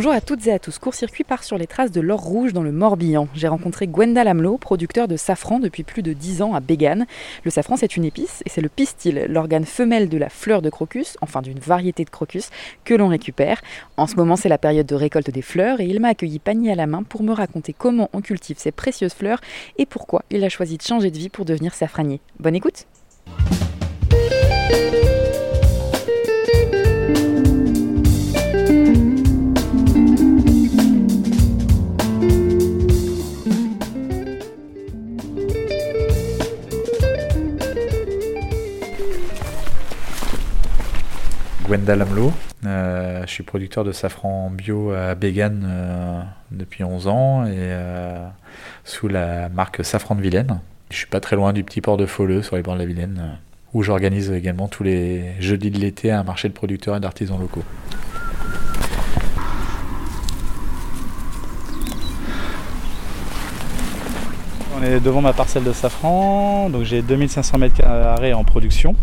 Bonjour 0.00 0.12
à 0.12 0.22
toutes 0.22 0.46
et 0.46 0.52
à 0.52 0.58
tous. 0.58 0.78
Court-circuit 0.78 1.24
part 1.24 1.44
sur 1.44 1.58
les 1.58 1.66
traces 1.66 1.90
de 1.90 2.00
l'or 2.00 2.20
rouge 2.20 2.54
dans 2.54 2.62
le 2.62 2.72
Morbihan. 2.72 3.28
J'ai 3.34 3.48
rencontré 3.48 3.86
Gwenda 3.86 4.24
Lamelot, 4.24 4.56
producteur 4.56 5.08
de 5.08 5.18
safran 5.18 5.58
depuis 5.58 5.82
plus 5.82 6.02
de 6.02 6.14
10 6.14 6.40
ans 6.40 6.54
à 6.54 6.60
Bégane. 6.60 7.04
Le 7.44 7.50
safran, 7.50 7.76
c'est 7.76 7.98
une 7.98 8.06
épice 8.06 8.42
et 8.46 8.48
c'est 8.48 8.62
le 8.62 8.70
pistil, 8.70 9.26
l'organe 9.28 9.66
femelle 9.66 10.08
de 10.08 10.16
la 10.16 10.30
fleur 10.30 10.62
de 10.62 10.70
crocus, 10.70 11.18
enfin 11.20 11.42
d'une 11.42 11.58
variété 11.58 12.06
de 12.06 12.08
crocus, 12.08 12.48
que 12.84 12.94
l'on 12.94 13.08
récupère. 13.08 13.60
En 13.98 14.06
ce 14.06 14.16
moment, 14.16 14.36
c'est 14.36 14.48
la 14.48 14.56
période 14.56 14.86
de 14.86 14.94
récolte 14.94 15.28
des 15.28 15.42
fleurs 15.42 15.82
et 15.82 15.84
il 15.84 16.00
m'a 16.00 16.08
accueilli 16.08 16.38
panier 16.38 16.72
à 16.72 16.76
la 16.76 16.86
main 16.86 17.02
pour 17.02 17.22
me 17.22 17.34
raconter 17.34 17.74
comment 17.74 18.08
on 18.14 18.22
cultive 18.22 18.56
ces 18.58 18.72
précieuses 18.72 19.12
fleurs 19.12 19.42
et 19.76 19.84
pourquoi 19.84 20.22
il 20.30 20.42
a 20.44 20.48
choisi 20.48 20.78
de 20.78 20.82
changer 20.82 21.10
de 21.10 21.18
vie 21.18 21.28
pour 21.28 21.44
devenir 21.44 21.74
safranier. 21.74 22.22
Bonne 22.38 22.54
écoute! 22.54 22.86
Euh, 42.66 43.22
je 43.26 43.30
suis 43.30 43.44
producteur 43.44 43.84
de 43.84 43.92
safran 43.92 44.50
bio 44.50 44.90
à 44.90 45.14
Bégane 45.14 45.64
euh, 45.64 46.20
depuis 46.50 46.82
11 46.82 47.06
ans 47.06 47.46
et 47.46 47.52
euh, 47.54 48.26
sous 48.84 49.06
la 49.06 49.48
marque 49.48 49.84
Safran 49.84 50.16
de 50.16 50.20
Vilaine. 50.20 50.58
Je 50.90 50.96
suis 50.96 51.06
pas 51.06 51.20
très 51.20 51.36
loin 51.36 51.52
du 51.52 51.62
petit 51.62 51.80
port 51.80 51.96
de 51.96 52.06
Folleux 52.06 52.42
sur 52.42 52.56
les 52.56 52.62
bords 52.62 52.74
de 52.74 52.80
la 52.80 52.86
Vilaine 52.86 53.38
où 53.72 53.84
j'organise 53.84 54.32
également 54.32 54.66
tous 54.66 54.82
les 54.82 55.36
jeudis 55.38 55.70
de 55.70 55.78
l'été 55.78 56.10
un 56.10 56.24
marché 56.24 56.48
de 56.48 56.54
producteurs 56.54 56.96
et 56.96 57.00
d'artisans 57.00 57.38
locaux. 57.38 57.62
On 64.76 64.82
est 64.82 64.98
devant 64.98 65.20
ma 65.20 65.32
parcelle 65.32 65.62
de 65.62 65.72
safran, 65.72 66.68
donc 66.68 66.82
j'ai 66.82 67.00
2500 67.00 67.58
m2 67.58 68.34
en 68.34 68.42
production. 68.42 68.96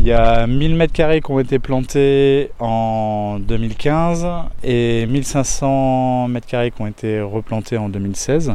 Il 0.00 0.06
y 0.06 0.12
a 0.12 0.46
1000 0.46 0.76
mètres 0.76 0.92
carrés 0.92 1.20
qui 1.20 1.32
ont 1.32 1.40
été 1.40 1.58
plantés 1.58 2.52
en 2.60 3.40
2015 3.40 4.26
et 4.62 5.06
1500 5.06 6.28
mètres 6.28 6.46
carrés 6.46 6.70
qui 6.70 6.80
ont 6.80 6.86
été 6.86 7.20
replantés 7.20 7.78
en 7.78 7.88
2016. 7.88 8.54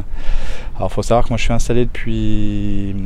Alors 0.76 0.88
il 0.90 0.94
faut 0.94 1.02
savoir 1.02 1.24
que 1.24 1.28
moi 1.28 1.36
je 1.36 1.42
suis 1.42 1.52
installé 1.52 1.84
depuis 1.84 2.96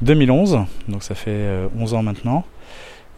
2011, 0.00 0.60
donc 0.88 1.02
ça 1.02 1.14
fait 1.14 1.46
11 1.78 1.92
euh, 1.92 1.96
ans 1.98 2.02
maintenant. 2.02 2.44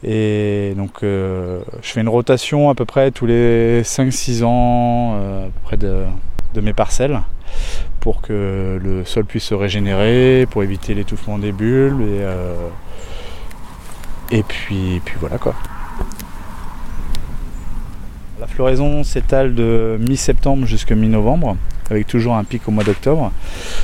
Et 0.03 0.75
donc 0.77 1.05
euh, 1.05 1.61
je 1.81 1.93
fais 1.93 2.01
une 2.01 2.09
rotation 2.09 2.69
à 2.69 2.75
peu 2.75 2.85
près 2.85 3.13
tous 3.13 3.27
les 3.27 3.83
5-6 3.83 4.43
ans 4.43 5.15
euh, 5.15 5.47
à 5.47 5.51
peu 5.51 5.61
près 5.63 5.77
de, 5.77 6.05
mes 6.61 6.73
parcelles 6.73 7.21
pour 8.01 8.23
que 8.23 8.81
le 8.83 9.05
sol 9.05 9.25
puisse 9.25 9.45
se 9.45 9.55
régénérer, 9.55 10.47
pour 10.51 10.65
éviter 10.65 10.95
l'étouffement 10.95 11.39
des 11.39 11.53
bulbes 11.53 12.01
et 12.01 12.25
et 14.31 14.43
puis, 14.43 15.01
puis 15.05 15.17
voilà 15.21 15.39
quoi. 15.39 15.55
La 18.41 18.47
floraison 18.47 19.05
s'étale 19.05 19.55
de 19.55 19.97
mi-septembre 20.01 20.67
jusqu'à 20.67 20.95
mi-novembre, 20.95 21.57
avec 21.91 22.07
toujours 22.07 22.35
un 22.35 22.45
pic 22.45 22.69
au 22.69 22.73
mois 22.73 22.85
d'octobre. 22.85 23.31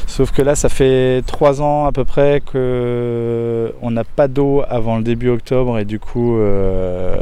Sauf 0.06 0.32
que 0.32 0.42
là, 0.42 0.54
ça 0.54 0.68
fait 0.68 1.22
trois 1.26 1.62
ans 1.62 1.86
à 1.86 1.92
peu 1.92 2.04
près 2.04 2.42
qu'on 2.44 3.90
n'a 3.90 4.04
pas 4.04 4.28
d'eau 4.28 4.62
avant 4.68 4.96
le 4.96 5.02
début 5.02 5.28
octobre 5.28 5.78
et 5.78 5.84
du 5.84 5.98
coup, 5.98 6.36
euh, 6.38 7.16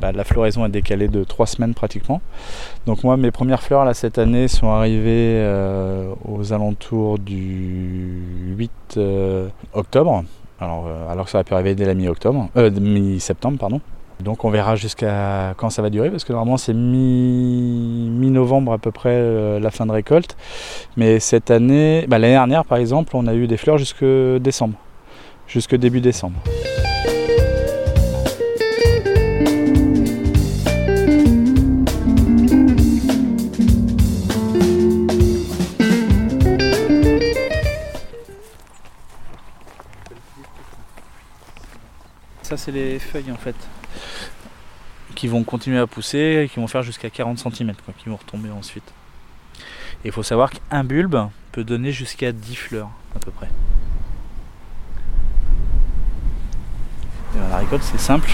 bah, 0.00 0.12
la 0.12 0.24
floraison 0.24 0.64
est 0.64 0.70
décalée 0.70 1.08
de 1.08 1.24
trois 1.24 1.46
semaines 1.46 1.74
pratiquement. 1.74 2.20
Donc 2.86 3.04
moi, 3.04 3.16
mes 3.16 3.30
premières 3.30 3.62
fleurs 3.62 3.84
là 3.84 3.94
cette 3.94 4.18
année 4.18 4.48
sont 4.48 4.70
arrivées 4.70 5.38
euh, 5.38 6.12
aux 6.24 6.52
alentours 6.52 7.18
du 7.18 8.22
8 8.56 8.70
euh, 8.96 9.48
octobre. 9.74 10.24
Euh, 10.62 11.10
alors, 11.10 11.24
que 11.24 11.30
ça 11.30 11.38
aurait 11.38 11.44
pu 11.44 11.54
arriver 11.54 11.74
dès 11.74 11.84
la 11.84 11.94
mi-octobre, 11.94 12.48
euh, 12.56 12.70
mi-septembre, 12.70 13.58
pardon. 13.58 13.80
Donc 14.20 14.44
on 14.44 14.50
verra 14.50 14.76
jusqu'à 14.76 15.54
quand 15.56 15.70
ça 15.70 15.82
va 15.82 15.90
durer, 15.90 16.08
parce 16.08 16.22
que 16.22 16.32
normalement 16.32 16.56
c'est 16.56 16.74
mi-novembre 16.74 18.72
à 18.72 18.78
peu 18.78 18.92
près 18.92 19.14
euh, 19.14 19.58
la 19.58 19.72
fin 19.72 19.84
de 19.84 19.90
récolte. 19.90 20.36
Mais 20.96 21.18
cette 21.18 21.50
année, 21.50 22.04
bah, 22.06 22.20
l'année 22.20 22.34
dernière 22.34 22.64
par 22.64 22.78
exemple, 22.78 23.16
on 23.16 23.26
a 23.26 23.34
eu 23.34 23.48
des 23.48 23.56
fleurs 23.56 23.78
jusque 23.78 24.04
décembre, 24.04 24.74
jusque 25.48 25.74
début 25.74 26.00
décembre. 26.00 26.38
Ça, 42.52 42.58
c'est 42.58 42.72
les 42.72 42.98
feuilles 42.98 43.32
en 43.32 43.36
fait 43.36 43.56
qui 45.14 45.26
vont 45.26 45.42
continuer 45.42 45.78
à 45.78 45.86
pousser 45.86 46.42
et 46.44 46.48
qui 46.50 46.60
vont 46.60 46.66
faire 46.66 46.82
jusqu'à 46.82 47.08
40 47.08 47.38
cm, 47.38 47.72
quoi, 47.82 47.94
qui 47.96 48.10
vont 48.10 48.16
retomber 48.16 48.50
ensuite. 48.50 48.84
Et 50.04 50.08
il 50.08 50.12
faut 50.12 50.22
savoir 50.22 50.50
qu'un 50.50 50.84
bulbe 50.84 51.16
peut 51.50 51.64
donner 51.64 51.92
jusqu'à 51.92 52.30
10 52.30 52.54
fleurs 52.54 52.90
à 53.16 53.20
peu 53.20 53.30
près. 53.30 53.48
la 57.34 57.56
récolte 57.56 57.84
c'est 57.84 57.98
simple. 57.98 58.30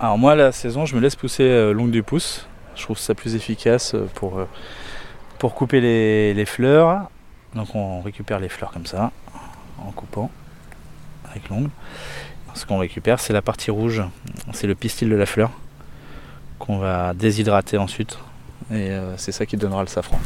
Alors 0.00 0.16
moi 0.16 0.34
la 0.34 0.50
saison 0.50 0.86
je 0.86 0.96
me 0.96 1.00
laisse 1.02 1.14
pousser 1.14 1.42
euh, 1.42 1.74
longue 1.74 1.90
du 1.90 2.02
pouce. 2.02 2.48
Je 2.76 2.82
trouve 2.82 2.96
ça 2.96 3.14
plus 3.14 3.34
efficace 3.34 3.92
euh, 3.94 4.08
pour, 4.14 4.38
euh, 4.38 4.48
pour 5.38 5.54
couper 5.54 5.82
les, 5.82 6.32
les 6.32 6.46
fleurs. 6.46 7.10
Donc 7.54 7.74
on 7.74 8.00
récupère 8.00 8.40
les 8.40 8.48
fleurs 8.48 8.70
comme 8.70 8.86
ça 8.86 9.12
en 9.86 9.90
coupant 9.90 10.30
avec 11.30 11.50
l'ongle. 11.50 11.68
Ce 12.58 12.66
qu'on 12.66 12.78
récupère, 12.78 13.20
c'est 13.20 13.32
la 13.32 13.40
partie 13.40 13.70
rouge, 13.70 14.02
c'est 14.52 14.66
le 14.66 14.74
pistil 14.74 15.08
de 15.08 15.14
la 15.14 15.26
fleur 15.26 15.52
qu'on 16.58 16.78
va 16.78 17.14
déshydrater 17.14 17.78
ensuite. 17.78 18.18
Et 18.72 18.90
euh, 18.90 19.16
c'est 19.16 19.30
ça 19.30 19.46
qui 19.46 19.56
donnera 19.56 19.82
le 19.82 19.86
safran. 19.86 20.18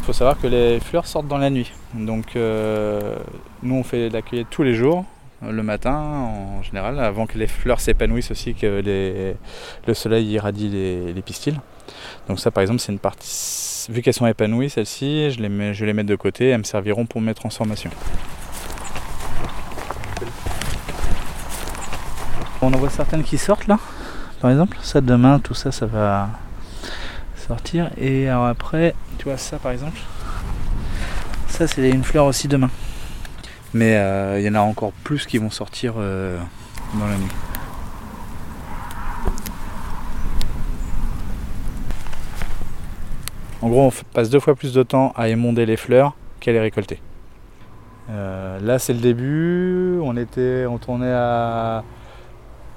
Il 0.00 0.04
faut 0.06 0.12
savoir 0.12 0.40
que 0.40 0.48
les 0.48 0.80
fleurs 0.80 1.06
sortent 1.06 1.28
dans 1.28 1.38
la 1.38 1.50
nuit. 1.50 1.70
Donc 1.94 2.34
euh, 2.34 3.16
nous 3.62 3.76
on 3.76 3.84
fait 3.84 4.08
la 4.08 4.22
cueillette 4.22 4.48
tous 4.50 4.64
les 4.64 4.74
jours, 4.74 5.04
le 5.42 5.62
matin 5.62 5.94
en 5.94 6.62
général, 6.62 6.98
avant 6.98 7.26
que 7.26 7.38
les 7.38 7.46
fleurs 7.46 7.80
s'épanouissent 7.80 8.30
aussi, 8.30 8.54
que 8.54 9.36
le 9.86 9.94
soleil 9.94 10.26
irradie 10.28 10.68
les, 10.68 11.22
pistils. 11.22 11.58
Donc 12.28 12.40
ça 12.40 12.50
par 12.50 12.62
exemple 12.62 12.80
c'est 12.80 12.92
une 12.92 12.98
partie 12.98 13.86
vu 13.88 14.02
qu'elles 14.02 14.14
sont 14.14 14.26
épanouies, 14.26 14.70
celles-ci, 14.70 15.30
je, 15.30 15.40
les 15.40 15.74
je 15.74 15.80
vais 15.80 15.86
les 15.86 15.92
mettre 15.92 16.08
de 16.08 16.16
côté, 16.16 16.48
elles 16.48 16.58
me 16.58 16.64
serviront 16.64 17.06
pour 17.06 17.20
mes 17.20 17.34
transformations. 17.34 17.90
On 22.62 22.72
en 22.72 22.78
voit 22.78 22.90
certaines 22.90 23.22
qui 23.22 23.38
sortent 23.38 23.66
là, 23.66 23.78
par 24.40 24.50
exemple, 24.50 24.78
ça 24.82 25.00
demain, 25.00 25.38
tout 25.38 25.54
ça, 25.54 25.70
ça 25.70 25.86
va 25.86 26.30
sortir. 27.36 27.90
Et 27.96 28.28
alors 28.28 28.46
après, 28.46 28.94
tu 29.18 29.24
vois 29.24 29.38
ça 29.38 29.58
par 29.58 29.72
exemple, 29.72 30.00
ça 31.48 31.66
c'est 31.66 31.90
une 31.90 32.02
fleur 32.02 32.24
aussi 32.24 32.48
demain. 32.48 32.70
Mais 33.76 33.96
euh, 33.96 34.40
il 34.40 34.46
y 34.46 34.48
en 34.48 34.54
a 34.54 34.60
encore 34.60 34.92
plus 34.92 35.26
qui 35.26 35.36
vont 35.36 35.50
sortir 35.50 35.96
euh, 35.98 36.38
dans 36.98 37.06
la 37.06 37.16
nuit. 37.16 37.26
En 43.60 43.68
gros, 43.68 43.82
on 43.82 43.92
passe 44.14 44.30
deux 44.30 44.40
fois 44.40 44.54
plus 44.54 44.72
de 44.72 44.82
temps 44.82 45.12
à 45.14 45.28
émonder 45.28 45.66
les 45.66 45.76
fleurs 45.76 46.16
qu'à 46.40 46.52
les 46.52 46.60
récolter. 46.60 47.02
Euh, 48.08 48.58
là, 48.60 48.78
c'est 48.78 48.94
le 48.94 49.00
début. 49.00 49.98
On 50.02 50.16
était, 50.16 50.64
on 50.64 50.78
tournait 50.78 51.12
à, 51.12 51.84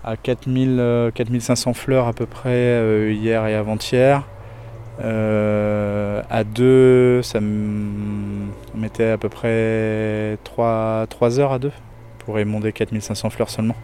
à 0.03 0.17
4000, 0.17 1.11
4500 1.15 1.69
euh, 1.69 1.73
fleurs 1.73 2.07
à 2.07 2.13
peu 2.13 2.25
près 2.25 2.49
euh, 2.49 3.13
hier 3.13 3.47
et 3.47 3.55
avant-hier. 3.55 4.27
À 4.99 6.43
deux, 6.43 7.21
ça 7.23 7.39
mettait 8.75 9.11
à 9.11 9.17
peu 9.17 9.29
près 9.29 10.37
3, 10.43 11.07
3 11.09 11.39
heures 11.39 11.53
à 11.53 11.59
deux 11.59 11.71
pour 12.19 12.39
émonder 12.39 12.71
4500 12.71 13.29
fleurs 13.29 13.49
seulement. 13.49 13.75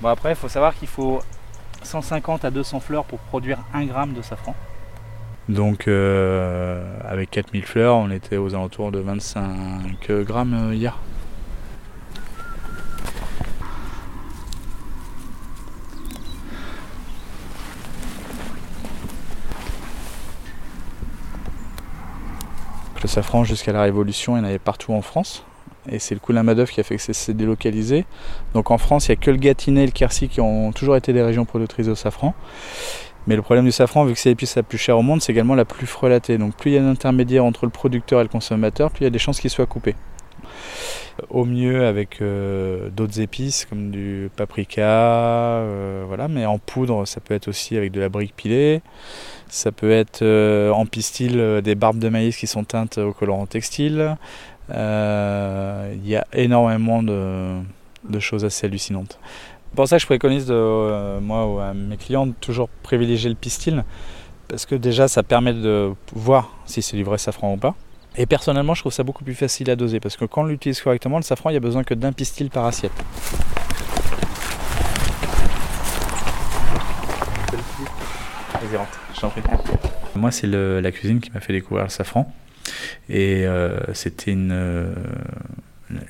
Bon 0.00 0.08
après, 0.08 0.30
il 0.30 0.36
faut 0.36 0.48
savoir 0.48 0.74
qu'il 0.74 0.88
faut 0.88 1.20
150 1.82 2.44
à 2.44 2.50
200 2.50 2.80
fleurs 2.80 3.04
pour 3.04 3.18
produire 3.18 3.58
1 3.74 3.86
gramme 3.86 4.12
de 4.12 4.22
safran. 4.22 4.54
Donc 5.48 5.88
euh, 5.88 6.82
avec 7.04 7.30
4000 7.30 7.64
fleurs, 7.64 7.96
on 7.96 8.10
était 8.10 8.36
aux 8.36 8.54
alentours 8.54 8.92
de 8.92 8.98
25 8.98 10.10
grammes 10.10 10.70
euh, 10.70 10.74
hier. 10.74 10.98
Le 23.18 23.22
safran 23.22 23.42
jusqu'à 23.42 23.72
la 23.72 23.82
Révolution, 23.82 24.36
il 24.36 24.38
y 24.38 24.42
en 24.42 24.44
avait 24.44 24.60
partout 24.60 24.92
en 24.92 25.02
France. 25.02 25.42
et 25.90 25.98
c'est 25.98 26.14
le 26.14 26.20
coût 26.20 26.30
de 26.30 26.36
la 26.36 26.44
main 26.44 26.54
qui 26.54 26.78
a 26.78 26.84
fait 26.84 26.94
que 26.94 27.02
ça 27.02 27.12
s'est 27.12 27.34
délocalisé. 27.34 28.04
Donc 28.54 28.70
en 28.70 28.78
France, 28.78 29.08
il 29.08 29.10
n'y 29.10 29.14
a 29.14 29.20
que 29.20 29.32
le 29.32 29.38
Gâtinais 29.38 29.82
et 29.82 29.86
le 29.86 29.90
Quercy 29.90 30.28
qui 30.28 30.40
ont 30.40 30.70
toujours 30.70 30.94
été 30.94 31.12
des 31.12 31.22
régions 31.22 31.44
productrices 31.44 31.88
de 31.88 31.96
safran. 31.96 32.32
Mais 33.26 33.34
le 33.34 33.42
problème 33.42 33.64
du 33.64 33.72
safran, 33.72 34.04
vu 34.04 34.12
que 34.12 34.20
c'est 34.20 34.28
l'épice 34.28 34.54
la 34.54 34.62
plus 34.62 34.78
chère 34.78 34.96
au 34.96 35.02
monde, 35.02 35.20
c'est 35.20 35.32
également 35.32 35.56
la 35.56 35.64
plus 35.64 35.88
frelatée. 35.88 36.38
Donc 36.38 36.54
plus 36.54 36.70
il 36.70 36.74
y 36.74 36.78
a 36.78 36.80
d'intermédiaires 36.80 37.44
entre 37.44 37.66
le 37.66 37.72
producteur 37.72 38.20
et 38.20 38.22
le 38.22 38.28
consommateur, 38.28 38.92
plus 38.92 39.00
il 39.00 39.04
y 39.04 39.06
a 39.08 39.10
des 39.10 39.18
chances 39.18 39.40
qu'il 39.40 39.50
soit 39.50 39.66
coupé. 39.66 39.96
Au 41.30 41.44
mieux 41.44 41.84
avec 41.84 42.22
euh, 42.22 42.90
d'autres 42.90 43.20
épices 43.20 43.64
comme 43.64 43.90
du 43.90 44.30
paprika, 44.36 44.82
euh, 44.82 46.04
voilà, 46.06 46.28
mais 46.28 46.46
en 46.46 46.58
poudre, 46.58 47.06
ça 47.06 47.20
peut 47.20 47.34
être 47.34 47.48
aussi 47.48 47.76
avec 47.76 47.90
de 47.90 48.00
la 48.00 48.08
brique 48.08 48.36
pilée. 48.36 48.82
Ça 49.48 49.72
peut 49.72 49.90
être 49.90 50.22
euh, 50.22 50.70
en 50.70 50.86
pistil 50.86 51.60
des 51.62 51.74
barbes 51.74 51.98
de 51.98 52.08
maïs 52.08 52.36
qui 52.36 52.46
sont 52.46 52.64
teintes 52.64 52.98
au 52.98 53.12
colorant 53.12 53.46
textile. 53.46 54.16
Il 54.70 54.74
y 56.06 56.16
a 56.16 56.26
énormément 56.32 57.02
de, 57.02 57.60
choses 58.20 58.44
assez 58.44 58.66
hallucinantes. 58.66 59.18
Pour 59.74 59.88
ça, 59.88 59.98
je 59.98 60.06
préconise 60.06 60.50
moi 60.50 61.68
à 61.68 61.74
mes 61.74 61.96
clients 61.96 62.26
de 62.26 62.34
toujours 62.40 62.68
privilégier 62.82 63.28
le 63.28 63.36
pistil 63.36 63.84
parce 64.48 64.66
que 64.66 64.74
déjà, 64.74 65.08
ça 65.08 65.22
permet 65.22 65.52
de 65.52 65.92
voir 66.14 66.50
si 66.64 66.80
c'est 66.80 66.96
du 66.96 67.04
vrai 67.04 67.18
safran 67.18 67.54
ou 67.54 67.56
pas. 67.56 67.74
Et 68.20 68.26
personnellement, 68.26 68.74
je 68.74 68.80
trouve 68.80 68.92
ça 68.92 69.04
beaucoup 69.04 69.22
plus 69.22 69.36
facile 69.36 69.70
à 69.70 69.76
doser 69.76 70.00
parce 70.00 70.16
que 70.16 70.24
quand 70.24 70.42
on 70.42 70.46
l'utilise 70.46 70.80
correctement, 70.80 71.18
le 71.18 71.22
safran, 71.22 71.50
il 71.50 71.52
n'y 71.52 71.58
a 71.58 71.60
besoin 71.60 71.84
que 71.84 71.94
d'un 71.94 72.12
pistil 72.12 72.50
par 72.50 72.64
assiette. 72.64 72.90
Vas-y, 78.54 78.76
rentre, 78.76 79.00
je 79.14 79.20
t'en 79.20 79.28
prie. 79.30 79.42
Moi, 80.16 80.32
c'est 80.32 80.48
la 80.48 80.90
cuisine 80.90 81.20
qui 81.20 81.30
m'a 81.30 81.38
fait 81.38 81.52
découvrir 81.52 81.84
le 81.84 81.90
safran. 81.90 82.34
Et 83.08 83.46
euh, 83.46 83.78
c'était 83.94 84.32
une, 84.32 84.50
euh, 84.50 84.92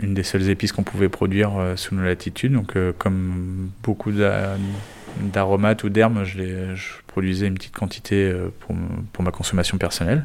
une 0.00 0.14
des 0.14 0.22
seules 0.22 0.48
épices 0.48 0.72
qu'on 0.72 0.84
pouvait 0.84 1.10
produire 1.10 1.58
euh, 1.58 1.76
sous 1.76 1.94
nos 1.94 2.02
latitudes. 2.02 2.52
Donc, 2.52 2.74
comme 2.96 3.70
beaucoup 3.82 4.12
d'aromates 4.12 5.84
ou 5.84 5.90
d'herbes, 5.90 6.24
je, 6.24 6.74
je, 6.74 6.88
produisais 7.06 7.46
une 7.46 7.54
petite 7.54 7.74
quantité 7.74 8.32
pour, 8.60 8.74
pour 9.12 9.24
ma 9.24 9.30
consommation 9.30 9.76
personnelle. 9.76 10.24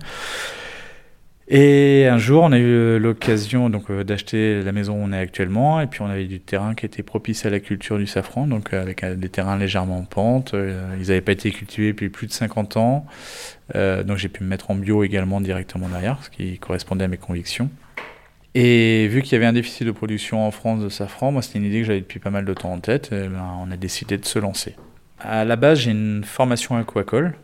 Et 1.56 2.08
un 2.08 2.18
jour, 2.18 2.42
on 2.42 2.52
a 2.52 2.58
eu 2.58 2.98
l'occasion 2.98 3.70
donc 3.70 3.92
euh, 3.92 4.04
d'acheter 4.04 4.64
la 4.64 4.72
maison 4.72 4.96
où 4.96 5.04
on 5.04 5.14
est 5.14 5.20
actuellement, 5.20 5.80
et 5.82 5.86
puis 5.86 6.02
on 6.02 6.08
avait 6.08 6.26
du 6.26 6.40
terrain 6.40 6.74
qui 6.74 6.88
était 6.88 7.04
propice 7.04 7.46
à 7.46 7.52
la 7.52 7.60
culture 7.60 8.00
du 8.00 8.08
safran, 8.08 8.48
donc 8.48 8.74
euh, 8.74 8.82
avec 8.82 9.04
euh, 9.04 9.14
des 9.14 9.30
terrains 9.30 9.56
légèrement 9.56 10.00
en 10.00 10.04
pente. 10.04 10.56
Ils 10.56 11.10
n'avaient 11.10 11.22
pas 11.22 11.34
été 11.34 11.52
cultivés 11.52 11.90
depuis 11.90 12.10
plus 12.10 12.26
de 12.26 12.32
50 12.32 12.78
ans, 12.78 13.06
donc 13.76 14.18
j'ai 14.18 14.30
pu 14.30 14.44
me 14.44 14.50
mettre 14.50 14.72
en 14.72 14.76
bio 14.76 15.04
également 15.04 15.42
directement 15.42 15.88
derrière, 15.90 16.18
ce 16.24 16.32
qui 16.32 16.58
correspondait 16.58 17.06
à 17.06 17.08
mes 17.08 17.18
convictions. 17.18 17.70
Et 18.56 19.08
vu 19.08 19.22
qu'il 19.22 19.34
y 19.34 19.36
avait 19.36 19.46
un 19.46 19.54
déficit 19.54 19.86
de 19.86 19.92
production 19.92 20.48
en 20.48 20.50
France 20.50 20.82
de 20.84 20.90
safran, 20.90 21.32
moi 21.32 21.44
c'était 21.44 21.60
une 21.60 21.66
idée 21.66 21.82
que 21.82 21.86
j'avais 21.86 22.02
depuis 22.02 22.20
pas 22.20 22.32
mal 22.32 22.46
de 22.46 22.54
temps 22.56 22.74
en 22.74 22.80
tête, 22.80 23.12
et 23.12 23.28
ben, 23.28 23.60
on 23.62 23.70
a 23.70 23.78
décidé 23.78 24.18
de 24.18 24.26
se 24.26 24.40
lancer. 24.40 24.76
À 25.20 25.46
la 25.46 25.56
base, 25.56 25.82
j'ai 25.82 25.92
une 25.92 26.24
formation 26.24 26.78
aquacole. 26.78 27.36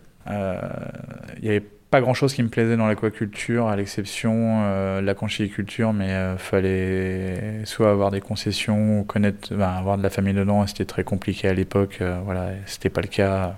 Pas 1.89 2.01
grand 2.01 2.13
chose 2.13 2.33
qui 2.33 2.44
me 2.44 2.50
plaisait 2.50 2.77
dans 2.77 2.88
l'aquaculture, 2.88 3.68
à 3.68 3.75
l'exception 3.75 4.62
euh, 4.62 5.01
de 5.01 5.06
la 5.06 5.15
conchyliculture, 5.15 5.91
mais 5.91 6.12
euh, 6.12 6.38
fallait 6.38 7.65
soit 7.65 7.89
avoir 7.89 8.12
des 8.12 8.21
concessions 8.21 9.00
ou 9.00 9.03
connaître, 9.03 9.53
ben, 9.56 9.69
avoir 9.69 9.97
de 9.97 10.03
la 10.03 10.09
famille 10.09 10.33
dedans, 10.36 10.65
c'était 10.68 10.86
très 10.86 11.03
compliqué 11.03 11.47
à 11.47 11.53
l'époque. 11.53 11.97
Euh, 12.01 12.19
voilà, 12.24 12.51
c'était 12.68 12.89
pas 12.89 13.01
le 13.01 13.07
cas. 13.07 13.56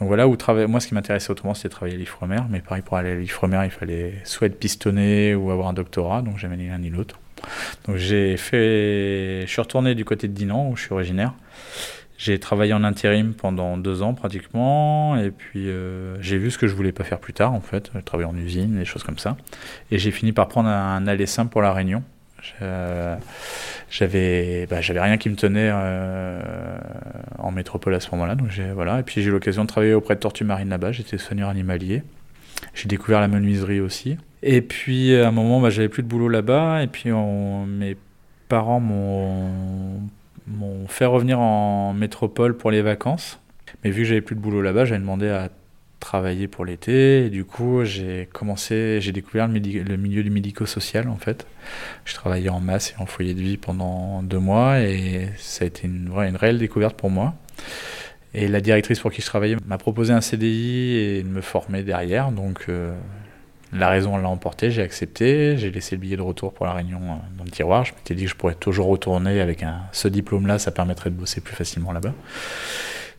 Donc 0.00 0.08
voilà, 0.08 0.26
où 0.28 0.36
moi 0.68 0.80
ce 0.80 0.88
qui 0.88 0.94
m'intéressait 0.94 1.30
autrement 1.30 1.54
c'était 1.54 1.68
travailler 1.68 1.96
à 1.96 1.98
l'Ifremer, 1.98 2.40
mais 2.50 2.60
pareil 2.60 2.82
pour 2.82 2.96
aller 2.96 3.10
à 3.10 3.14
l'Ifremer 3.16 3.62
il 3.64 3.70
fallait 3.70 4.14
soit 4.22 4.46
être 4.46 4.58
pistonné 4.58 5.34
ou 5.34 5.50
avoir 5.50 5.68
un 5.68 5.72
doctorat, 5.72 6.22
donc 6.22 6.38
jamais 6.38 6.56
ni 6.56 6.68
l'un 6.68 6.78
ni 6.78 6.88
l'autre. 6.88 7.18
Donc 7.86 7.96
j'ai 7.96 8.36
fait, 8.36 9.42
je 9.42 9.46
suis 9.46 9.60
retourné 9.60 9.96
du 9.96 10.04
côté 10.04 10.28
de 10.28 10.32
Dinan 10.32 10.68
où 10.70 10.76
je 10.76 10.82
suis 10.82 10.92
originaire. 10.92 11.34
J'ai 12.18 12.40
travaillé 12.40 12.74
en 12.74 12.82
intérim 12.82 13.32
pendant 13.32 13.78
deux 13.78 14.02
ans 14.02 14.12
pratiquement, 14.12 15.16
et 15.16 15.30
puis 15.30 15.68
euh, 15.68 16.20
j'ai 16.20 16.36
vu 16.36 16.50
ce 16.50 16.58
que 16.58 16.66
je 16.66 16.74
voulais 16.74 16.90
pas 16.90 17.04
faire 17.04 17.20
plus 17.20 17.32
tard 17.32 17.54
en 17.54 17.60
fait, 17.60 17.92
travailler 18.04 18.28
en 18.28 18.36
usine, 18.36 18.76
des 18.76 18.84
choses 18.84 19.04
comme 19.04 19.18
ça. 19.18 19.36
Et 19.92 19.98
j'ai 19.98 20.10
fini 20.10 20.32
par 20.32 20.48
prendre 20.48 20.68
un, 20.68 21.06
aller 21.06 21.26
simple 21.26 21.52
pour 21.52 21.62
la 21.62 21.72
Réunion. 21.72 22.02
J'avais, 23.88 24.66
bah, 24.68 24.78
rien 24.80 25.16
qui 25.16 25.30
me 25.30 25.36
tenait 25.36 25.70
euh, 25.72 26.40
en 27.38 27.52
métropole 27.52 27.94
à 27.94 28.00
ce 28.00 28.10
moment-là, 28.10 28.34
donc 28.34 28.50
voilà. 28.74 28.98
Et 28.98 29.02
puis 29.04 29.22
j'ai 29.22 29.28
eu 29.28 29.32
l'occasion 29.32 29.62
de 29.62 29.68
travailler 29.68 29.94
auprès 29.94 30.16
de 30.16 30.20
Tortue 30.20 30.44
Marine 30.44 30.70
là-bas. 30.70 30.90
J'étais 30.90 31.18
soigneur 31.18 31.48
animalier. 31.48 32.02
J'ai 32.74 32.88
découvert 32.88 33.20
la 33.20 33.28
menuiserie 33.28 33.78
aussi. 33.80 34.16
Et 34.42 34.60
puis 34.60 35.14
à 35.14 35.28
un 35.28 35.30
moment, 35.30 35.60
bah, 35.60 35.70
j'avais 35.70 35.88
plus 35.88 36.02
de 36.02 36.08
boulot 36.08 36.28
là-bas, 36.28 36.82
et 36.82 36.88
puis 36.88 37.12
mes 37.12 37.96
parents 38.48 38.80
m'ont 38.80 40.00
m'ont 40.56 40.86
fait 40.88 41.04
revenir 41.04 41.40
en 41.40 41.92
métropole 41.92 42.56
pour 42.56 42.70
les 42.70 42.82
vacances. 42.82 43.40
Mais 43.84 43.90
vu 43.90 44.02
que 44.02 44.08
j'avais 44.08 44.20
plus 44.20 44.36
de 44.36 44.40
boulot 44.40 44.62
là-bas, 44.62 44.84
j'avais 44.84 45.00
demandé 45.00 45.28
à 45.28 45.50
travailler 46.00 46.48
pour 46.48 46.64
l'été. 46.64 47.28
Du 47.30 47.44
coup, 47.44 47.84
j'ai 47.84 48.28
commencé, 48.32 48.98
j'ai 49.00 49.12
découvert 49.12 49.48
le, 49.48 49.58
le, 49.58 49.96
milieu 49.96 50.22
du 50.22 50.30
médico-social 50.30 51.08
en 51.08 51.16
fait. 51.16 51.46
Je 52.04 52.14
travaillais 52.14 52.48
en 52.48 52.60
masse 52.60 52.92
et 52.92 53.02
en 53.02 53.06
foyer 53.06 53.34
de 53.34 53.40
vie 53.40 53.56
pendant 53.56 54.22
deux 54.22 54.38
mois 54.38 54.80
et 54.80 55.28
ça 55.36 55.64
a 55.64 55.66
été 55.66 55.86
une, 55.86 56.10
une 56.12 56.36
réelle 56.36 56.58
découverte 56.58 56.96
pour 56.96 57.10
moi. 57.10 57.34
Et 58.34 58.46
la 58.48 58.60
directrice 58.60 59.00
pour 59.00 59.10
qui 59.10 59.22
je 59.22 59.26
travaillais 59.26 59.56
m'a 59.66 59.78
proposé 59.78 60.12
un 60.12 60.20
CDI 60.20 60.96
et 60.96 61.22
de 61.22 61.28
me 61.28 61.40
former 61.40 61.82
derrière. 61.82 62.30
Donc, 62.30 62.66
euh, 62.68 62.94
la 63.72 63.88
raison 63.90 64.16
l'a 64.16 64.28
emporté, 64.28 64.70
j'ai 64.70 64.82
accepté, 64.82 65.58
j'ai 65.58 65.70
laissé 65.70 65.96
le 65.96 66.00
billet 66.00 66.16
de 66.16 66.22
retour 66.22 66.54
pour 66.54 66.64
la 66.64 66.72
réunion 66.72 67.00
euh, 67.02 67.16
dans 67.36 67.44
le 67.44 67.50
tiroir. 67.50 67.84
Je 67.84 67.92
m'étais 67.92 68.14
dit 68.14 68.24
que 68.24 68.30
je 68.30 68.34
pourrais 68.34 68.54
toujours 68.54 68.86
retourner 68.86 69.40
avec 69.40 69.64
ce 69.92 70.08
diplôme-là, 70.08 70.58
ça 70.58 70.70
permettrait 70.70 71.10
de 71.10 71.16
bosser 71.16 71.40
plus 71.40 71.54
facilement 71.54 71.92
là-bas. 71.92 72.14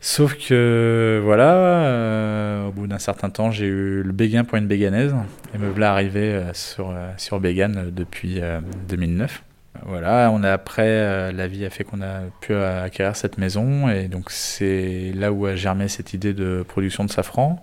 Sauf 0.00 0.34
que 0.34 1.20
voilà, 1.22 1.54
euh, 1.54 2.68
au 2.68 2.72
bout 2.72 2.86
d'un 2.86 2.98
certain 2.98 3.30
temps, 3.30 3.50
j'ai 3.50 3.66
eu 3.66 4.02
le 4.02 4.12
béguin 4.12 4.44
pour 4.44 4.56
une 4.56 4.66
béganaise 4.66 5.14
et 5.54 5.58
me 5.58 5.68
voilà 5.68 5.92
arrivé 5.92 6.32
euh, 6.32 6.54
sur, 6.54 6.92
sur 7.16 7.38
Bégane 7.38 7.90
depuis 7.92 8.40
2009. 8.88 9.44
Voilà, 9.86 10.30
on 10.32 10.42
a 10.42 10.50
après, 10.50 11.32
la 11.32 11.46
vie 11.46 11.64
a 11.64 11.70
fait 11.70 11.84
qu'on 11.84 12.02
a 12.02 12.22
pu 12.40 12.54
acquérir 12.54 13.14
cette 13.14 13.38
maison 13.38 13.88
et 13.88 14.08
donc 14.08 14.30
c'est 14.30 15.12
là 15.14 15.32
où 15.32 15.46
a 15.46 15.54
germé 15.54 15.88
cette 15.88 16.12
idée 16.12 16.34
de 16.34 16.64
production 16.66 17.04
de 17.04 17.10
safran. 17.10 17.60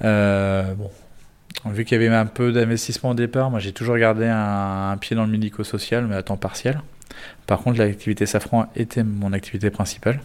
bon, 0.00 0.90
Vu 1.64 1.84
qu'il 1.84 2.00
y 2.00 2.04
avait 2.04 2.14
un 2.14 2.26
peu 2.26 2.52
d'investissement 2.52 3.10
au 3.10 3.14
départ, 3.14 3.50
moi 3.50 3.58
j'ai 3.58 3.72
toujours 3.72 3.96
gardé 3.96 4.26
un, 4.26 4.96
pied 5.00 5.16
dans 5.16 5.24
le 5.24 5.30
médico-social, 5.30 6.06
mais 6.06 6.14
à 6.14 6.22
temps 6.22 6.36
partiel. 6.36 6.80
Par 7.46 7.60
contre, 7.60 7.78
l'activité 7.78 8.26
Safran 8.26 8.66
était 8.76 9.02
mon 9.02 9.32
activité 9.32 9.70
principale. 9.70 10.20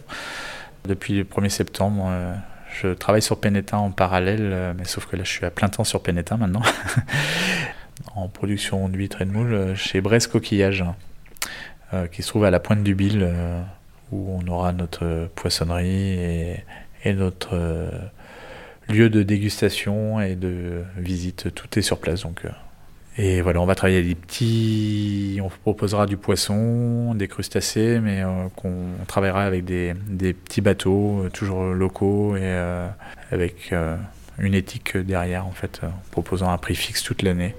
Depuis 0.86 1.14
le 1.14 1.24
1er 1.24 1.48
septembre, 1.48 2.08
euh, 2.10 2.34
je 2.82 2.88
travaille 2.88 3.22
sur 3.22 3.40
Pénétin 3.40 3.78
en 3.78 3.90
parallèle, 3.90 4.50
euh, 4.52 4.72
mais 4.76 4.84
sauf 4.84 5.06
que 5.06 5.16
là 5.16 5.24
je 5.24 5.30
suis 5.30 5.46
à 5.46 5.50
plein 5.50 5.68
temps 5.68 5.84
sur 5.84 6.02
Pénétin 6.02 6.36
maintenant, 6.36 6.62
en 8.14 8.28
production 8.28 8.88
d'huîtres 8.88 9.22
et 9.22 9.24
de 9.24 9.30
moules 9.30 9.54
euh, 9.54 9.74
chez 9.74 10.00
Bresse 10.00 10.26
Coquillage, 10.26 10.84
qui 12.12 12.22
se 12.22 12.28
trouve 12.28 12.44
à 12.44 12.52
la 12.52 12.60
pointe 12.60 12.84
du 12.84 12.94
Bill, 12.94 13.28
où 14.12 14.38
on 14.40 14.46
aura 14.46 14.70
notre 14.70 15.28
poissonnerie 15.34 16.60
et 17.04 17.14
notre 17.14 17.58
lieu 18.90 19.10
de 19.10 19.22
dégustation 19.22 20.20
et 20.20 20.34
de 20.34 20.82
visite, 20.96 21.54
tout 21.54 21.78
est 21.78 21.82
sur 21.82 21.98
place. 21.98 22.22
Donc, 22.22 22.44
euh. 22.44 22.48
et 23.16 23.40
voilà, 23.40 23.60
on 23.60 23.66
va 23.66 23.74
travailler 23.74 24.02
des 24.02 24.14
petits. 24.14 25.40
On 25.42 25.48
proposera 25.48 26.06
du 26.06 26.16
poisson, 26.16 27.14
des 27.14 27.28
crustacés, 27.28 28.00
mais 28.00 28.22
euh, 28.22 28.48
qu'on 28.56 28.84
travaillera 29.06 29.44
avec 29.44 29.64
des, 29.64 29.94
des 30.08 30.32
petits 30.32 30.60
bateaux, 30.60 31.22
euh, 31.24 31.30
toujours 31.30 31.64
locaux 31.64 32.36
et 32.36 32.58
avec 33.32 33.72
une 34.38 34.54
éthique 34.54 34.96
derrière, 34.96 35.46
en 35.46 35.52
fait, 35.52 35.80
proposant 36.10 36.50
un 36.50 36.58
prix 36.58 36.74
fixe 36.74 37.02
toute 37.02 37.22
l'année. 37.22 37.54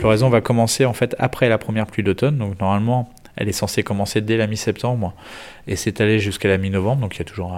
Floraison 0.00 0.28
va 0.28 0.40
commencer 0.40 0.84
en 0.84 0.92
fait 0.92 1.14
après 1.18 1.48
la 1.48 1.58
première 1.58 1.86
pluie 1.86 2.02
d'automne, 2.02 2.38
donc 2.38 2.58
normalement 2.60 3.12
elle 3.36 3.48
est 3.48 3.52
censée 3.52 3.82
commencer 3.82 4.20
dès 4.20 4.36
la 4.36 4.46
mi-septembre. 4.46 5.14
Et 5.66 5.76
s'étaler 5.76 6.18
jusqu'à 6.18 6.48
la 6.48 6.58
mi-novembre, 6.58 7.02
donc 7.02 7.16
il 7.16 7.18
y 7.18 7.22
a 7.22 7.24
toujours 7.24 7.54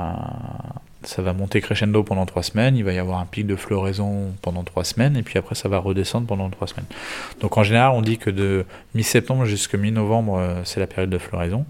ça 1.05 1.23
va 1.23 1.33
monter 1.33 1.61
crescendo 1.61 2.03
pendant 2.05 2.27
trois 2.27 2.43
semaines, 2.43 2.77
il 2.77 2.85
va 2.85 2.93
y 2.93 2.99
avoir 2.99 3.19
un 3.19 3.27
pic 3.27 3.47
de 3.47 3.57
floraison 3.57 4.33
pendant 4.43 4.63
trois 4.63 4.85
semaines. 4.85 5.17
Et 5.17 5.23
puis 5.23 5.39
après 5.39 5.55
ça 5.55 5.69
va 5.69 5.79
redescendre 5.79 6.27
pendant 6.27 6.49
trois 6.51 6.67
semaines. 6.67 6.87
Donc 7.41 7.57
en 7.57 7.63
général 7.63 7.93
on 7.95 8.03
dit 8.03 8.19
que 8.19 8.31
de 8.31 8.65
mi-septembre 8.95 9.45
jusqu'à 9.45 9.79
mi-novembre 9.79 10.39
euh, 10.39 10.55
c'est 10.65 10.81
la 10.81 10.87
période 10.87 11.11
de 11.11 11.19
floraison, 11.19 11.65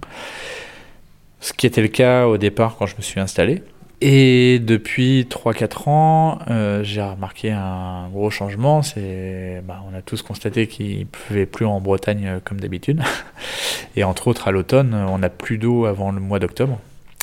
ce 1.40 1.52
qui 1.52 1.66
était 1.66 1.82
le 1.82 1.88
cas 1.88 2.26
au 2.26 2.38
départ 2.38 2.76
quand 2.76 2.86
je 2.86 2.96
me 2.96 3.02
suis 3.02 3.20
installé. 3.20 3.62
Et 4.04 4.59
depuis 4.59 5.28
3-4 5.30 5.88
ans, 5.88 6.38
euh, 6.50 6.82
j'ai 6.82 7.00
remarqué 7.00 7.52
un 7.52 8.09
gros 8.09 8.30
changement. 8.30 8.82
C'est, 8.82 9.62
bah, 9.64 9.80
on 9.88 9.97
a 9.97 10.02
tous 10.02 10.23
constaté 10.23 10.66
qu'il 10.66 11.06
pleuvait 11.06 11.47
plus 11.47 11.66
en 11.66 11.80
Bretagne 11.80 12.26
euh, 12.26 12.40
comme 12.42 12.59
d'habitude. 12.59 13.00
Et 13.97 14.02
entre 14.02 14.26
autres, 14.26 14.49
à 14.49 14.50
l'automne, 14.50 14.92
on 14.92 15.18
n'a 15.18 15.28
plus 15.28 15.56
d'eau 15.56 15.85
avant 15.85 16.11
le 16.11 16.21
mois 16.21 16.40
d'octobre. 16.40 16.80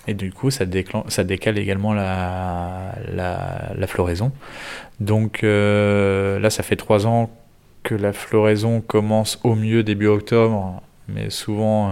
Et 0.07 0.13
du 0.13 0.31
coup, 0.31 0.51
ça, 0.51 0.63
ça 1.09 1.23
décale 1.25 1.57
également 1.57 1.93
la, 1.93 2.95
la, 3.13 3.87
floraison. 3.87 4.31
Donc 5.01 5.43
euh, 5.43 6.39
là, 6.39 6.49
ça 6.49 6.63
fait 6.63 6.77
3 6.77 7.05
ans 7.07 7.29
que 7.83 7.93
la 7.93 8.13
floraison 8.13 8.79
commence 8.79 9.37
au 9.43 9.55
mieux 9.55 9.83
début 9.83 10.07
octobre, 10.07 10.81
mais 11.09 11.29
souvent 11.29 11.91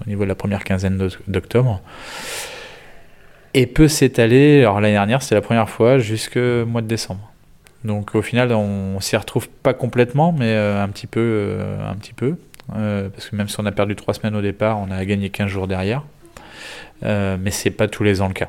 au 0.00 0.08
niveau 0.08 0.22
de 0.22 0.28
la 0.28 0.34
première 0.34 0.64
quinzaine 0.64 1.10
d'octobre 1.28 1.82
et 3.54 3.66
peut 3.66 3.88
s'étaler, 3.88 4.60
alors 4.60 4.80
l'année 4.80 4.94
dernière 4.94 5.22
c'était 5.22 5.34
la 5.34 5.40
première 5.40 5.68
fois, 5.68 5.98
jusqu'au 5.98 6.66
mois 6.66 6.82
de 6.82 6.86
décembre. 6.86 7.30
Donc 7.84 8.14
au 8.14 8.22
final 8.22 8.52
on 8.52 9.00
s'y 9.00 9.16
retrouve 9.16 9.48
pas 9.48 9.74
complètement, 9.74 10.32
mais 10.32 10.52
euh, 10.52 10.82
un 10.82 10.88
petit 10.88 11.06
peu. 11.06 11.20
Euh, 11.20 11.90
un 11.90 11.94
petit 11.94 12.12
peu 12.12 12.36
euh, 12.76 13.08
parce 13.08 13.28
que 13.28 13.36
même 13.36 13.48
si 13.48 13.58
on 13.58 13.66
a 13.66 13.72
perdu 13.72 13.96
3 13.96 14.14
semaines 14.14 14.36
au 14.36 14.42
départ, 14.42 14.78
on 14.78 14.90
a 14.90 15.04
gagné 15.04 15.30
15 15.30 15.48
jours 15.48 15.66
derrière. 15.66 16.02
mais 17.02 17.50
c'est 17.50 17.70
pas 17.70 17.88
tous 17.88 18.04
les 18.04 18.20
ans 18.20 18.28
le 18.28 18.34
cas. 18.34 18.48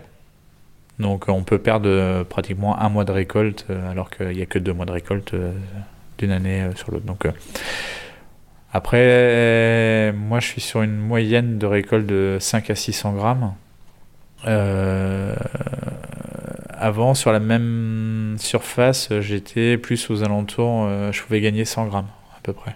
Donc 1.00 1.30
on 1.30 1.44
peut 1.44 1.58
perdre 1.58 2.24
pratiquement 2.24 2.80
un 2.80 2.90
mois 2.90 3.06
de 3.06 3.12
récolte 3.12 3.66
alors 3.90 4.12
qu'il 4.12 4.28
n'y 4.30 4.42
a 4.42 4.46
que 4.46 4.60
deux 4.60 4.74
mois 4.74 4.86
de 4.86 4.92
récolte 4.92 5.34
d'une 6.18 6.32
année 6.32 6.70
sur 6.76 6.92
l'autre. 6.92 7.06
Donc 7.06 7.26
après, 8.74 10.12
moi 10.12 10.40
je 10.40 10.48
suis 10.48 10.62
sur 10.62 10.84
une 10.84 10.98
moyenne 10.98 11.58
de 11.58 11.66
récolte 11.66 12.06
de 12.06 12.38
5 12.40 12.70
à 12.70 12.76
600 12.76 13.14
grammes. 13.14 13.54
Euh, 14.48 15.36
avant, 16.70 17.14
sur 17.14 17.32
la 17.32 17.40
même 17.40 18.36
surface, 18.40 19.10
j'étais 19.20 19.78
plus 19.78 20.10
aux 20.10 20.24
alentours, 20.24 20.86
euh, 20.86 21.12
je 21.12 21.22
pouvais 21.22 21.42
gagner 21.42 21.66
100 21.66 21.88
grammes 21.88 22.10
à 22.36 22.40
peu 22.42 22.54
près. 22.54 22.76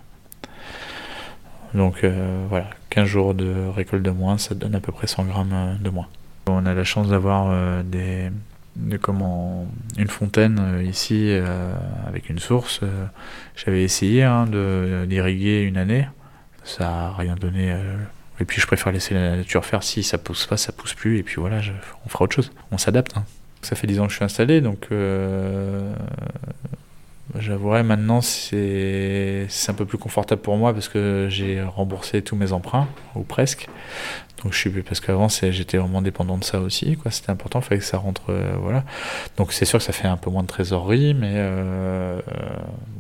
Donc 1.74 2.04
euh, 2.04 2.46
voilà, 2.50 2.70
15 2.92 3.06
jours 3.06 3.34
de 3.34 3.68
récolte 3.76 4.04
de 4.04 4.12
moins, 4.12 4.38
ça 4.38 4.56
donne 4.56 4.76
à 4.76 4.80
peu 4.80 4.92
près 4.92 5.08
100 5.08 5.26
grammes 5.26 5.78
de 5.82 5.90
moins. 5.90 6.08
On 6.48 6.66
a 6.66 6.74
la 6.74 6.84
chance 6.84 7.10
d'avoir 7.10 7.84
des, 7.84 8.30
comment, 9.02 9.66
une 9.98 10.08
fontaine 10.08 10.84
ici 10.86 11.34
avec 12.08 12.30
une 12.30 12.38
source. 12.38 12.82
J'avais 13.56 13.82
essayé 13.84 14.24
hein, 14.24 14.46
d'irriguer 15.08 15.62
une 15.64 15.78
année, 15.78 16.08
ça 16.64 16.84
n'a 16.84 17.12
rien 17.18 17.36
donné 17.36 17.76
et 18.40 18.46
puis 18.46 18.62
je 18.62 18.68
préfère 18.68 18.92
laisser 18.92 19.14
la 19.14 19.38
nature 19.38 19.66
faire. 19.66 19.84
Si 19.84 20.04
ça 20.04 20.18
pousse 20.18 20.46
pas, 20.46 20.58
ça 20.58 20.72
pousse 20.72 20.94
plus. 20.94 21.18
Et 21.20 21.24
puis 21.24 21.36
voilà, 21.38 21.62
on 22.06 22.10
fera 22.10 22.26
autre 22.26 22.36
chose. 22.36 22.52
On 22.72 22.78
s'adapte. 22.78 23.16
Hein. 23.18 23.26
Ça 23.62 23.76
fait 23.76 23.88
10 23.88 24.00
ans 24.00 24.06
que 24.06 24.12
je 24.12 24.18
suis 24.18 24.26
installé, 24.26 24.62
donc 24.62 24.90
euh, 24.92 25.92
j'avouerai 27.40 27.82
maintenant 27.82 28.22
c'est 28.22 29.48
un 29.68 29.74
peu 29.74 29.86
plus 29.86 29.98
confortable 29.98 30.42
pour 30.44 30.56
moi 30.58 30.72
parce 30.72 30.88
que 30.88 31.28
j'ai 31.32 31.64
remboursé 31.64 32.22
tous 32.22 32.36
mes 32.36 32.52
emprunts, 32.52 32.88
ou 33.16 33.22
presque. 33.22 33.68
Donc 34.44 34.54
je 34.54 34.60
suis 34.60 34.70
parce 34.70 35.00
qu'avant 35.00 35.30
j'étais 35.30 35.78
vraiment 35.78 36.04
dépendant 36.04 36.38
de 36.38 36.44
ça 36.44 36.60
aussi. 36.60 36.96
C'était 37.10 37.32
important, 37.32 37.60
il 37.60 37.66
fallait 37.66 37.80
que 37.80 37.88
ça 37.88 37.98
rentre. 37.98 38.30
Euh, 38.30 38.54
voilà. 38.60 38.84
Donc 39.38 39.52
c'est 39.52 39.66
sûr 39.66 39.80
que 39.80 39.86
ça 39.86 39.94
fait 39.94 40.08
un 40.08 40.18
peu 40.18 40.30
moins 40.30 40.44
de 40.44 40.48
trésorerie, 40.48 41.16
mais 41.16 41.34
euh, 41.34 42.22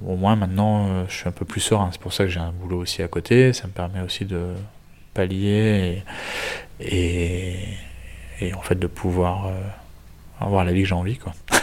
au 0.08 0.15
moins 0.15 0.36
maintenant 0.36 1.06
je 1.08 1.13
suis 1.13 1.30
un 1.30 1.32
peu 1.32 1.46
plus 1.46 1.62
serein. 1.62 1.89
C'est 1.92 2.01
pour 2.01 2.13
ça 2.13 2.24
que 2.24 2.32
j'ai 2.32 2.39
un 2.39 2.51
boulot 2.51 2.80
aussi 2.80 3.04
à 3.04 3.08
côté. 3.08 3.54
Ça 3.54 3.68
me 3.68 3.72
permet 3.72 4.01
aussi 4.01 4.25
de 4.25 4.48
palier 5.15 6.03
et, 6.79 7.63
en 8.53 8.62
fait 8.62 8.75
de 8.75 8.86
pouvoir 8.86 9.48
euh, 9.48 9.53
avoir 10.39 10.63
la 10.65 10.74
vie 10.74 10.84
que 10.84 10.89
j'ai 10.89 10.93
envie 10.93 11.17
quoi. 11.17 11.34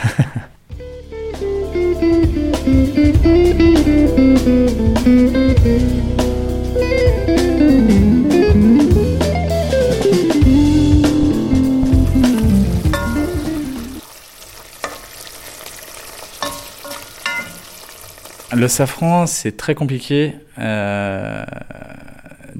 Le 18.54 18.68
safran, 18.68 19.26
c'est 19.26 19.56
très 19.56 19.74
compliqué. 19.74 20.34
Euh, 20.58 21.44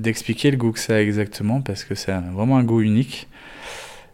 d'expliquer 0.02 0.50
le 0.50 0.56
goût 0.56 0.72
que 0.72 0.78
ça 0.78 0.96
a 0.96 1.00
exactement 1.00 1.60
parce 1.60 1.84
que 1.84 1.94
c'est 1.94 2.12
vraiment 2.12 2.58
un 2.58 2.64
goût 2.64 2.80
unique. 2.80 3.28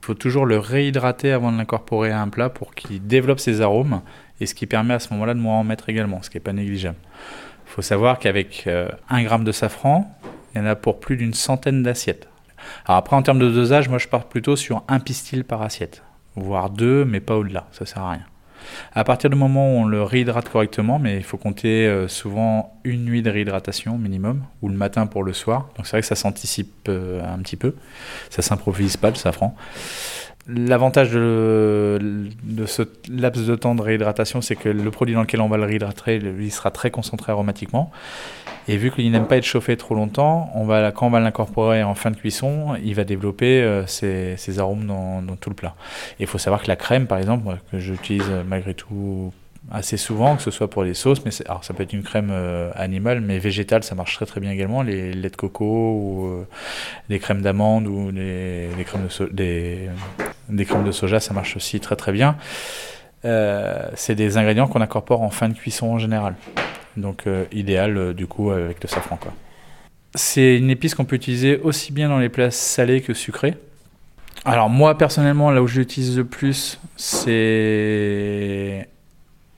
Il 0.02 0.06
faut 0.06 0.14
toujours 0.14 0.46
le 0.46 0.58
réhydrater 0.58 1.32
avant 1.32 1.52
de 1.52 1.58
l'incorporer 1.58 2.10
à 2.10 2.20
un 2.20 2.28
plat 2.28 2.48
pour 2.48 2.74
qu'il 2.74 3.06
développe 3.06 3.40
ses 3.40 3.60
arômes 3.60 4.00
et 4.40 4.46
ce 4.46 4.54
qui 4.54 4.66
permet 4.66 4.94
à 4.94 4.98
ce 5.00 5.12
moment-là 5.12 5.34
de 5.34 5.40
moins 5.40 5.58
en 5.58 5.64
mettre 5.64 5.88
également, 5.88 6.22
ce 6.22 6.30
qui 6.30 6.36
n'est 6.36 6.42
pas 6.42 6.52
négligeable. 6.52 6.96
Il 7.66 7.70
faut 7.70 7.82
savoir 7.82 8.18
qu'avec 8.18 8.64
1 8.66 8.70
euh, 8.70 8.88
gramme 9.10 9.44
de 9.44 9.52
safran, 9.52 10.16
il 10.54 10.58
y 10.58 10.60
en 10.60 10.66
a 10.66 10.76
pour 10.76 11.00
plus 11.00 11.16
d'une 11.16 11.34
centaine 11.34 11.82
d'assiettes. 11.82 12.28
Alors 12.86 12.98
après, 12.98 13.16
en 13.16 13.22
termes 13.22 13.38
de 13.38 13.50
dosage, 13.50 13.88
moi 13.88 13.98
je 13.98 14.08
pars 14.08 14.24
plutôt 14.24 14.56
sur 14.56 14.82
un 14.88 15.00
pistil 15.00 15.44
par 15.44 15.62
assiette, 15.62 16.02
voire 16.36 16.70
deux, 16.70 17.04
mais 17.04 17.20
pas 17.20 17.36
au-delà, 17.36 17.68
ça 17.72 17.86
sert 17.86 18.02
à 18.02 18.12
rien. 18.12 18.26
À 18.92 19.04
partir 19.04 19.30
du 19.30 19.36
moment 19.36 19.74
où 19.74 19.78
on 19.80 19.84
le 19.84 20.02
réhydrate 20.02 20.48
correctement, 20.48 20.98
mais 20.98 21.16
il 21.16 21.24
faut 21.24 21.36
compter 21.36 21.86
euh, 21.86 22.08
souvent 22.08 22.78
une 22.84 23.04
nuit 23.04 23.22
de 23.22 23.30
réhydratation 23.30 23.98
minimum, 23.98 24.42
ou 24.62 24.68
le 24.68 24.76
matin 24.76 25.06
pour 25.06 25.22
le 25.22 25.32
soir. 25.32 25.68
Donc 25.76 25.86
c'est 25.86 25.92
vrai 25.92 26.00
que 26.00 26.06
ça 26.06 26.16
s'anticipe 26.16 26.88
euh, 26.88 27.22
un 27.22 27.38
petit 27.38 27.56
peu. 27.56 27.74
Ça 28.30 28.42
s'improvise 28.42 28.96
pas 28.96 29.10
le 29.10 29.16
safran. 29.16 29.54
L'avantage 30.48 31.10
de, 31.10 31.98
ce 32.66 32.82
laps 33.10 33.46
de 33.46 33.54
temps 33.54 33.74
de 33.74 33.82
réhydratation, 33.82 34.40
c'est 34.40 34.56
que 34.56 34.70
le 34.70 34.90
produit 34.90 35.14
dans 35.14 35.20
lequel 35.20 35.42
on 35.42 35.48
va 35.48 35.58
le 35.58 35.64
réhydrater, 35.64 36.16
il 36.16 36.50
sera 36.50 36.70
très 36.70 36.90
concentré 36.90 37.32
aromatiquement. 37.32 37.90
Et 38.66 38.76
vu 38.76 38.90
qu'il 38.90 39.10
n'aime 39.10 39.26
pas 39.26 39.36
être 39.36 39.44
chauffé 39.44 39.76
trop 39.76 39.94
longtemps, 39.94 40.50
on 40.54 40.64
va, 40.64 40.90
quand 40.92 41.06
on 41.06 41.10
va 41.10 41.20
l'incorporer 41.20 41.82
en 41.82 41.94
fin 41.94 42.10
de 42.10 42.16
cuisson, 42.16 42.76
il 42.82 42.94
va 42.94 43.04
développer 43.04 43.62
euh, 43.62 43.86
ses, 43.86 44.58
arômes 44.58 44.86
dans, 44.86 45.36
tout 45.36 45.50
le 45.50 45.56
plat. 45.56 45.74
il 46.18 46.26
faut 46.26 46.38
savoir 46.38 46.62
que 46.62 46.68
la 46.68 46.76
crème, 46.76 47.06
par 47.06 47.18
exemple, 47.18 47.44
que 47.70 47.78
j'utilise 47.78 48.30
malgré 48.46 48.74
tout 48.74 49.32
assez 49.70 49.96
souvent, 49.96 50.36
que 50.36 50.42
ce 50.42 50.50
soit 50.50 50.70
pour 50.70 50.82
les 50.82 50.94
sauces, 50.94 51.24
mais 51.24 51.30
alors 51.46 51.64
ça 51.64 51.74
peut 51.74 51.82
être 51.82 51.92
une 51.92 52.02
crème 52.02 52.30
euh, 52.30 52.70
animale, 52.74 53.20
mais 53.20 53.38
végétale, 53.38 53.82
ça 53.82 53.94
marche 53.94 54.14
très 54.16 54.26
très 54.26 54.40
bien 54.40 54.50
également, 54.50 54.82
les 54.82 55.12
laits 55.12 55.32
de 55.32 55.36
coco 55.36 55.64
ou 55.64 56.26
euh, 56.26 56.46
des 57.08 57.18
crèmes 57.18 57.42
d'amande 57.42 57.86
ou 57.86 58.10
des, 58.10 58.68
crèmes 58.84 59.08
de 59.08 59.88
des, 60.48 60.64
crèmes 60.64 60.84
de 60.84 60.92
soja, 60.92 61.20
ça 61.20 61.34
marche 61.34 61.56
aussi 61.56 61.80
très 61.80 61.96
très 61.96 62.12
bien. 62.12 62.36
Euh, 63.24 63.88
c'est 63.94 64.14
des 64.14 64.36
ingrédients 64.38 64.68
qu'on 64.68 64.80
incorpore 64.80 65.22
en 65.22 65.30
fin 65.30 65.48
de 65.48 65.54
cuisson 65.54 65.88
en 65.92 65.98
général, 65.98 66.34
donc 66.96 67.24
idéal 67.52 68.14
du 68.14 68.26
coup 68.26 68.50
avec 68.50 68.82
le 68.82 68.88
safran. 68.88 69.18
C'est 70.14 70.56
une 70.56 70.70
épice 70.70 70.94
qu'on 70.94 71.04
peut 71.04 71.16
utiliser 71.16 71.58
aussi 71.58 71.92
bien 71.92 72.08
dans 72.08 72.18
les 72.18 72.30
plats 72.30 72.50
salés 72.50 73.02
que 73.02 73.12
sucrés. 73.12 73.54
Alors 74.44 74.70
moi 74.70 74.96
personnellement, 74.96 75.50
là 75.50 75.62
où 75.62 75.66
je 75.66 75.80
l'utilise 75.80 76.16
le 76.16 76.24
plus, 76.24 76.80
c'est 76.96 78.88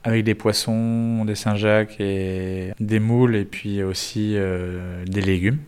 avec 0.05 0.25
des 0.25 0.35
poissons, 0.35 1.25
des 1.25 1.35
Saint-Jacques 1.35 2.01
et 2.01 2.73
des 2.81 3.01
moules 3.01 3.37
et 3.37 3.45
puis 3.45 3.83
aussi 3.83 4.35
euh, 4.37 5.05
des 5.07 5.21
légumes. 5.21 5.59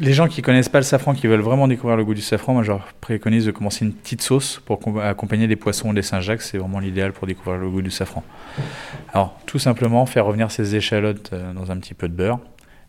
Les 0.00 0.12
gens 0.12 0.28
qui 0.28 0.42
connaissent 0.42 0.68
pas 0.68 0.78
le 0.78 0.84
safran, 0.84 1.12
qui 1.12 1.26
veulent 1.26 1.40
vraiment 1.40 1.66
découvrir 1.66 1.96
le 1.96 2.04
goût 2.04 2.14
du 2.14 2.20
safran, 2.20 2.54
moi 2.54 2.62
je 2.62 2.68
leur 2.68 2.92
préconise 3.00 3.44
de 3.44 3.50
commencer 3.50 3.84
une 3.84 3.92
petite 3.92 4.22
sauce 4.22 4.62
pour 4.64 4.80
accompagner 5.02 5.48
des 5.48 5.56
poissons 5.56 5.90
ou 5.90 5.92
des 5.92 6.02
Saint-Jacques, 6.02 6.42
c'est 6.42 6.56
vraiment 6.56 6.78
l'idéal 6.78 7.12
pour 7.12 7.26
découvrir 7.26 7.60
le 7.60 7.68
goût 7.68 7.82
du 7.82 7.90
safran. 7.90 8.22
Alors 9.12 9.36
tout 9.44 9.58
simplement 9.58 10.06
faire 10.06 10.24
revenir 10.24 10.52
ces 10.52 10.76
échalotes 10.76 11.30
euh, 11.32 11.52
dans 11.52 11.72
un 11.72 11.78
petit 11.78 11.94
peu 11.94 12.08
de 12.08 12.14
beurre, 12.14 12.38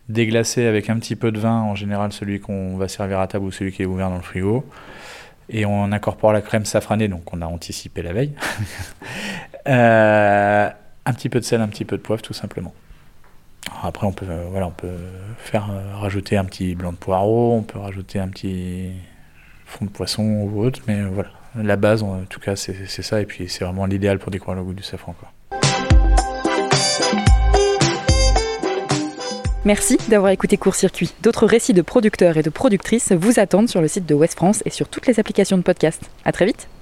déglacer 0.08 0.66
avec 0.66 0.90
un 0.92 1.00
petit 1.00 1.16
peu 1.16 1.32
de 1.32 1.40
vin, 1.40 1.62
en 1.62 1.74
général 1.74 2.14
celui 2.14 2.40
qu'on 2.40 2.78
va 2.78 2.88
servir 2.88 3.20
à 3.20 3.28
table 3.28 3.46
ou 3.46 3.52
celui 3.52 3.72
qui 3.72 3.82
est 3.82 3.88
ouvert 3.88 4.10
dans 4.10 4.18
le 4.18 4.22
frigo, 4.22 4.64
et 5.50 5.66
on 5.66 5.92
incorpore 5.92 6.32
la 6.32 6.42
crème 6.42 6.66
safranée, 6.66 7.08
donc 7.08 7.34
on 7.34 7.42
a 7.42 7.46
anticipé 7.48 8.04
la 8.04 8.14
veille. 8.14 8.34
Euh, 9.70 10.70
un 11.06 11.14
petit 11.14 11.30
peu 11.30 11.40
de 11.40 11.46
sel, 11.46 11.62
un 11.62 11.68
petit 11.68 11.86
peu 11.86 11.98
de 11.98 12.02
poivre, 12.02 12.22
tout 12.22 12.34
simplement. 12.34 12.74
après, 13.84 14.08
on 14.08 14.12
peut, 14.12 14.26
euh, 14.28 14.46
voilà, 14.50 14.68
on 14.68 14.72
peut 14.72 14.98
faire 15.38 15.70
euh, 15.70 15.96
rajouter 15.98 16.38
un 16.38 16.46
petit 16.46 16.76
blanc 16.76 16.92
de 16.92 16.98
poireau, 16.98 17.54
on 17.56 17.62
peut 17.62 17.80
rajouter 17.80 18.20
un 18.20 18.28
petit 18.28 18.92
fond 19.66 19.86
de 19.86 19.92
poisson 19.92 20.24
ou 20.24 20.64
autre, 20.64 20.82
mais 20.88 21.04
voilà, 21.04 21.30
la 21.56 21.76
base, 21.76 22.02
en 22.02 22.22
tout 22.28 22.40
cas, 22.40 22.56
c'est 22.56 22.88
ça, 22.88 23.22
et 23.22 23.26
puis 23.26 23.48
c'est 23.48 23.64
vraiment 23.64 23.86
l'idéal 23.86 24.18
pour 24.18 24.32
découvrir 24.32 24.58
le 24.58 24.64
goût 24.64 24.74
du 24.74 24.84
safran. 24.84 25.14
Quoi. 25.14 25.30
Merci 29.66 29.98
d'avoir 30.08 30.32
écouté 30.32 30.58
Court 30.58 30.74
Circuit. 30.74 31.14
D'autres 31.22 31.46
récits 31.46 31.74
de 31.74 31.82
producteurs 31.82 32.38
et 32.38 32.42
de 32.42 32.50
productrices 32.50 33.12
vous 33.12 33.40
attendent 33.40 33.70
sur 33.70 33.82
le 33.82 33.88
site 33.88 34.06
de 34.06 34.16
West 34.16 34.36
France 34.36 34.64
et 34.66 34.70
sur 34.70 34.88
toutes 34.88 35.06
les 35.06 35.20
applications 35.20 35.58
de 35.58 35.64
podcast. 35.64 36.10
À 36.24 36.32
très 36.32 36.46
vite. 36.46 36.70